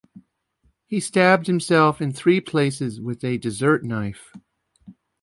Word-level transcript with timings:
He 0.87 0.99
stabbed 0.99 1.45
himself 1.45 2.01
in 2.01 2.11
three 2.11 2.41
places 2.41 2.99
with 2.99 3.23
a 3.23 3.37
desert 3.37 3.83
knife. 3.85 4.33